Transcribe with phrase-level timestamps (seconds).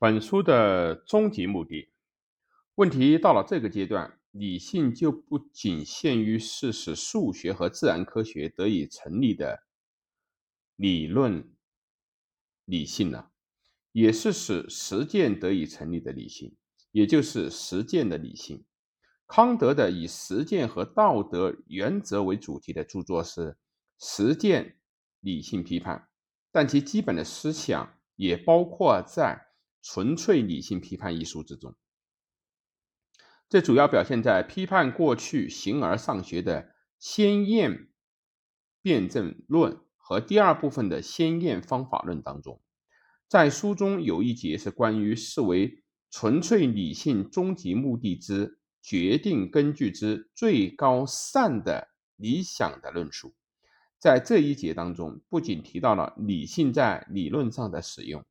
[0.00, 1.90] 本书的终极目的，
[2.76, 9.64] 问题到了这个阶段，理性就不仅限于是使数学和自然科学得以成立的
[10.76, 11.52] 理论
[12.64, 13.32] 理性了，
[13.90, 16.54] 也是使实践得以成立的理性，
[16.92, 18.64] 也就是实践的理性。
[19.26, 23.40] 康德的以实践和道德原则为主题的著作是
[23.98, 24.78] 《实践
[25.18, 25.98] 理性批判》，
[26.52, 29.47] 但其基本的思想也包括在。
[29.82, 31.74] 纯粹理性批判一书之中，
[33.48, 37.88] 这主要表现在批判过去形而上学的先验
[38.82, 42.60] 辩证论和第二部分的先验方法论当中。
[43.28, 53.34] 在书中有一节是关于视为纯粹理性终极目的之决定根据之最高善的理想的论述。
[53.98, 58.24] 在这一节当中，不仅提到了理性在理论上的使用。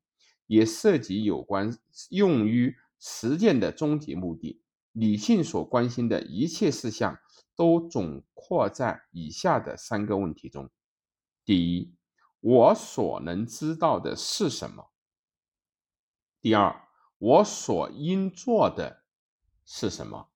[0.48, 1.78] 也涉及有关
[2.10, 4.63] 用于实践的终极目的。
[4.91, 7.20] 理性所关心的一切事项
[7.55, 10.71] 都总括在以下的三个问题中：
[11.46, 11.94] 第一，
[12.40, 14.90] 我所能知道的是什么？
[16.41, 16.88] 第二，
[17.20, 19.04] 我所应做的
[19.66, 20.30] 是什么？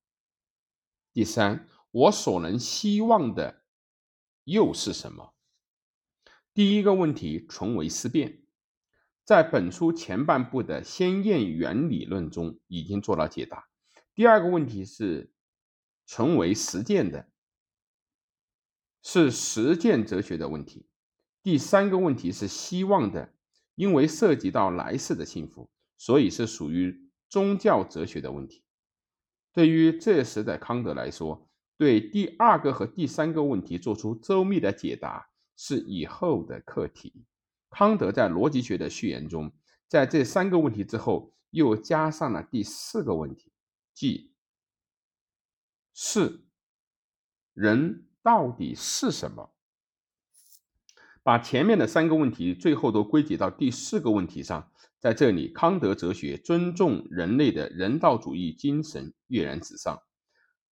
[1.12, 3.64] 第三，我所能希望的
[4.44, 5.34] 又是什么？
[6.54, 8.41] 第一个问题纯为思辨。
[9.24, 13.68] 在本书前半部的先验原理论中已经做了解答。
[14.14, 15.32] 第二个问题是
[16.06, 17.30] 成为实践的，
[19.02, 20.88] 是实践哲学的问题。
[21.44, 23.34] 第三个问题是希望的，
[23.76, 28.64] 因为涉及到来世的幸福，所以是属于宗教哲学的问题。
[29.54, 37.26] 对于这时的康德来说，对第二个和第三个问题做出周密的解答是以后的课题。
[37.72, 39.52] 康德在逻辑学的序言中，
[39.88, 43.52] 在这三个问题之后，又加上了第四个问题，
[43.94, 44.34] 即
[45.94, 46.42] 是
[47.54, 49.54] 人到底是什么？
[51.24, 54.72] 把前面的三个问题最后都归结到第四个问题上。
[55.00, 60.00] 在这里，康德哲学尊重人类的人道主义精神跃然纸上。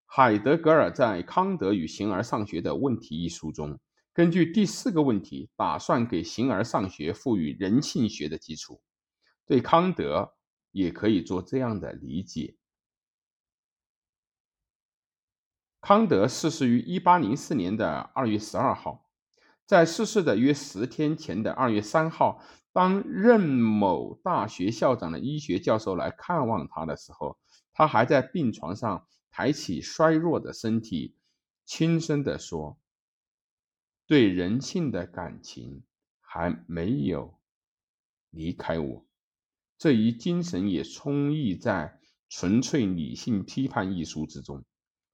[0.06, 3.80] 海德格尔在《康德与形而上学的问题》一书中。
[4.20, 8.82] 根据第四个问题，打算给形而上学赋予人性学的基础。
[9.46, 10.34] 对康德
[10.72, 12.58] 也可以做这样的理解：
[15.80, 19.10] 康德逝世于一八零四年的二月十二号，
[19.66, 22.44] 在逝世的约十天前的二月三号，
[22.74, 27.38] 当任某大学校长的医学教授来看望他的时候，
[27.72, 31.16] 他还在病床上抬起衰弱的身体，
[31.64, 32.78] 轻声地说。
[34.10, 35.84] 对人性的感情
[36.20, 37.40] 还没有
[38.32, 39.06] 离开我，
[39.78, 41.96] 这一精神也充溢在
[42.28, 44.66] 《纯粹理性批判》一书之中。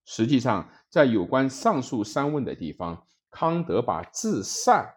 [0.05, 4.89] 实际上，在有关上述三问的地方，康德把至善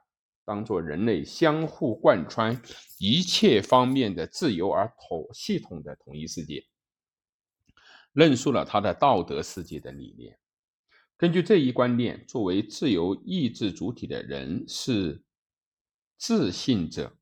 [0.44, 2.62] 当作人类相互贯穿
[3.00, 6.64] 一切方面的自由而统系统的统一世界，
[8.12, 10.38] 论述了他的道德世界的理念。
[11.18, 15.24] 根据这一观念，作为自由意志主体的人是
[16.16, 17.18] 自信者，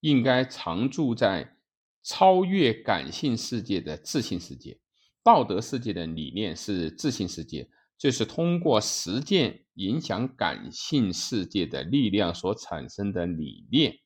[0.00, 1.56] 应该常住在
[2.02, 4.80] 超越感性世界的自信世界。
[5.22, 14.00] 道德世界的理念是自信世界，这是通过实践影响感性世界的力量所产生的理念，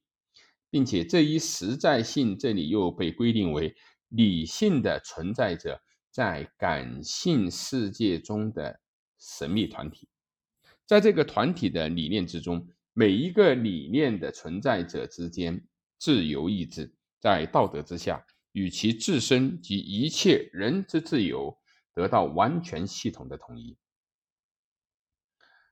[0.68, 3.74] 并且这一实在性这里又被规定为
[4.08, 5.80] 理性的存在者
[6.10, 8.78] 在感性世界中的。
[9.20, 10.08] 神秘团体，
[10.86, 15.62] 在这个团体的理念之中，每一个理念的存在者之间，
[15.98, 21.58] 自由意志在道德之下，与其自身及一切人之自由
[21.94, 23.76] 得到完全系统的统一。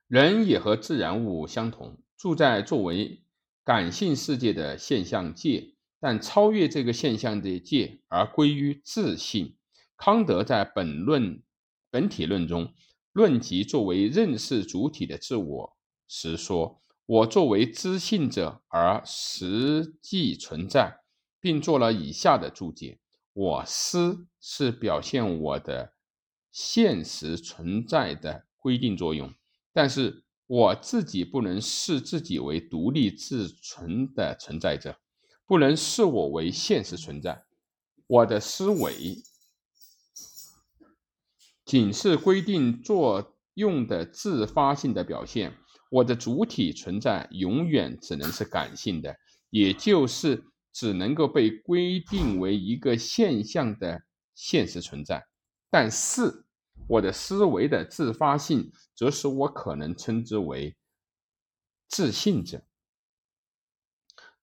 [0.07, 3.23] 人也和自然物相同，住在作为
[3.63, 9.57] 感性世界的现象界，但超越这个现象的界而归于自信。
[9.97, 11.41] 康德在本论
[11.89, 12.73] 本体论中。
[13.19, 15.77] 论及作为认识主体的自我
[16.07, 21.01] 时，说：“我作为知性者而实际存在，
[21.41, 22.97] 并做了以下的注解：
[23.33, 25.95] 我思是表现我的
[26.49, 29.33] 现实存在的规定作用，
[29.73, 34.97] 但是我自己不能视自己为独立自存的存在者，
[35.45, 37.43] 不能视我为现实存在。
[38.07, 39.21] 我的思维。”
[41.69, 45.55] 仅是规定作用的自发性的表现，
[45.91, 49.15] 我的主体存在永远只能是感性的，
[49.51, 54.01] 也就是只能够被规定为一个现象的
[54.33, 55.23] 现实存在，
[55.69, 56.43] 但是
[56.87, 60.75] 我的思维的自发性，则使我可能称之为
[61.87, 62.63] 自信者。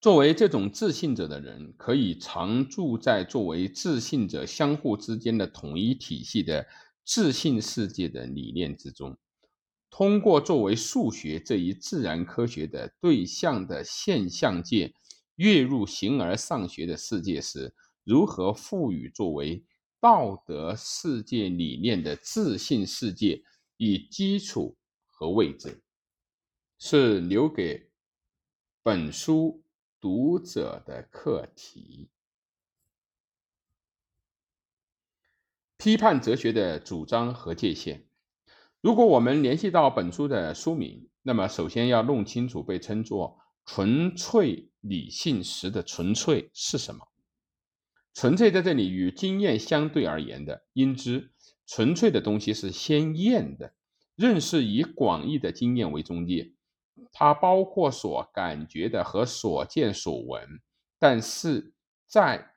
[0.01, 6.65] 作为这种自信者的人，可以常住在作为自信者相互之间的统一体系的
[7.07, 9.17] 自信世界的理念之中。
[9.89, 14.93] 通过作为数学这一自然科学的对象的现象界
[15.37, 17.73] 跃入形而上学的世界时，
[18.05, 19.65] 如何赋予作为
[20.01, 23.43] 道德世界理念的自信世界
[23.79, 24.77] 以基础
[25.07, 25.83] 和位置，
[26.79, 27.89] 是留给
[28.83, 29.65] 本书
[30.01, 32.11] 读者的课题。
[35.87, 38.07] 批判哲学的主张和界限。
[38.81, 47.07] 如果我们联系到本书的书名，那么首先要弄清楚被称作纯粹理性时的纯粹是什么。
[48.15, 51.31] 纯粹在这里与经验相对而言的，因之
[51.69, 53.73] 纯粹的东西是鲜艳的，
[54.17, 56.53] 认识以广义的经验为中介，
[57.13, 60.61] 它包括所感觉的和所见所闻，
[60.99, 61.75] 但是
[62.09, 62.56] 在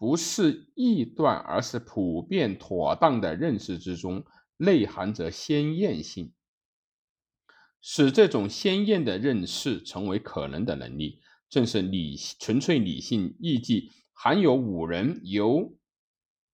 [0.00, 4.24] 不是臆断而是普遍妥当的认识之中。
[4.56, 6.32] 内含着鲜艳性，
[7.80, 15.78] 使这种鲜艳的认识成为可能的能力，正是理纯粹理性意即含有五人由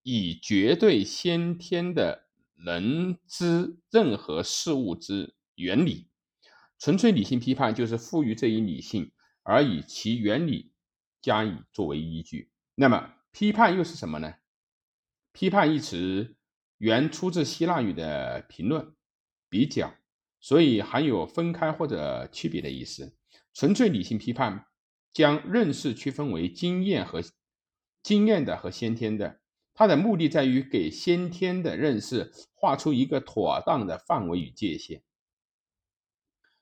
[0.03, 2.29] 以绝对先天的
[2.65, 6.07] 能知任何事物之原理。
[6.79, 9.11] 纯粹理性批判就是赋予这一理性，
[9.43, 10.71] 而以其原理
[11.21, 12.51] 加以作为依据。
[12.75, 14.33] 那么，批判又是什么呢？
[15.31, 16.35] 批判一词。
[16.79, 18.95] 原出自希腊语的评论、
[19.47, 19.93] 比较，
[20.39, 23.15] 所以含有分开或者区别的意思。
[23.53, 24.65] 纯粹理性批判
[25.13, 27.21] 将认识区分为经验和
[28.01, 29.39] 经验的和先天的，
[29.75, 35.03] 它的目的在于给先天的认识画出一个妥当的范围与界限，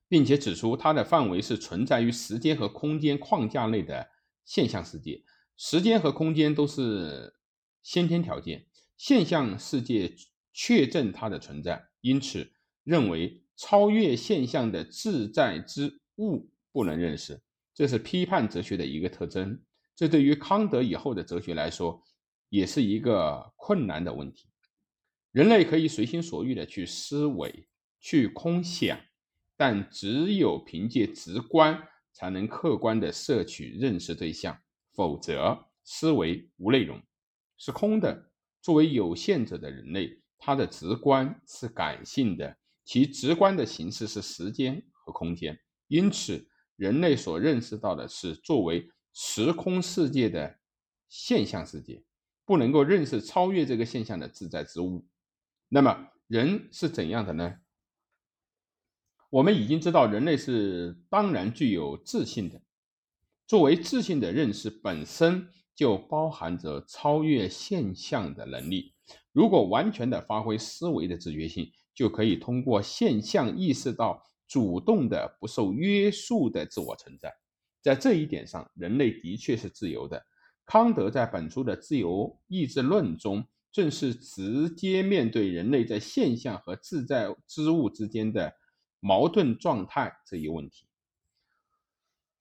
[0.10, 4.10] 并且指出它的范围是存在于时间和空间框架内的
[4.44, 5.24] 现象世界。
[5.58, 7.36] 时间和空间都是
[7.82, 8.66] 先天条件。
[8.98, 10.16] 现象世界
[10.54, 12.50] 确证它的存在，因此
[12.84, 17.42] 认为超越现象的自在之物不能认识，
[17.74, 19.62] 这是批判哲学的一个特征。
[19.96, 22.04] 这对于康德以后的哲学来说，
[22.50, 24.48] 也是一个困难的问题。
[25.32, 27.68] 人类可以随心所欲的去思维、
[28.00, 28.98] 去空想，
[29.58, 31.82] 但只有凭借直观，
[32.14, 34.58] 才能客观的摄取认识对象，
[34.96, 37.02] 否则思维无内容，
[37.58, 38.32] 是空的。
[38.62, 45.60] 作为有限者的人类，他的直观是感性的，其直观的形式是时间和空间。
[45.88, 46.48] 因此，
[46.78, 50.60] 人类所认识到的是作为时空世界的
[51.08, 52.04] 现象世界，
[52.44, 55.06] 不能够认识超越这个现象的自在之物。
[55.70, 57.60] 那么，人是怎样的呢？
[59.30, 62.62] 我们已经知道，人类是当然具有自信的。
[63.48, 65.48] 作为自信的认识本身。
[65.78, 68.94] 就包含着超越现象的能力。
[69.34, 77.30] 如果完全的发挥思维的自觉性，就可以通过现象意识到主动的、不受约束的自我存在。
[77.82, 80.26] 在这一点上，人类的确是自由的。
[80.66, 88.54] 康德在本书的自由意志论中，正是直接面对人类在现象和自在之物之间的
[89.02, 90.85] 矛盾状态这一问题。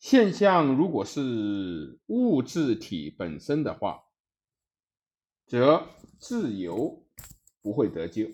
[0.04, 4.02] 现象如果是物质体本身的话，
[5.46, 7.06] 则自由
[7.62, 8.28] 不会得救。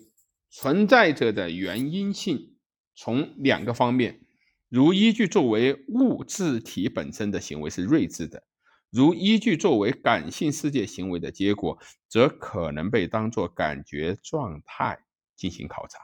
[0.49, 2.57] 存在着的原因性
[2.93, 4.19] 从两个方面，
[4.67, 8.43] 如依据作为物质体本身的行为是睿智的，
[8.89, 14.99] 如依据作为感性世界行为的结果，则可能被当作感觉状态
[15.37, 15.99] 进行考察。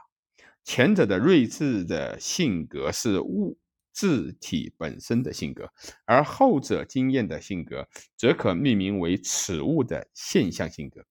[0.64, 3.58] 前者的睿智的性格是物。
[3.98, 5.72] 字体本身的性格，
[6.04, 11.04] 而后者经验的性格，则可命名为此物的现象性格。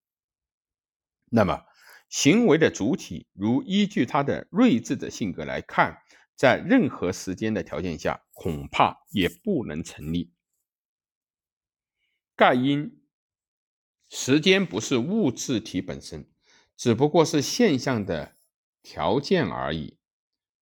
[1.26, 1.66] 那么，
[2.08, 5.98] 行为的主体，如依据它的睿智的性格来看，
[6.34, 10.32] 在任何时间的条件下，恐怕也不能成立。
[12.38, 13.02] 盖因
[14.08, 16.26] 时间不是物质体本身，
[16.78, 18.38] 只不过是现象的
[18.82, 19.98] 条件而已。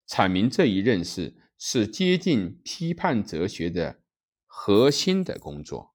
[0.08, 1.43] 阐明这一认识。
[1.58, 4.02] 是接近批判哲学的
[4.46, 5.93] 核心的工作。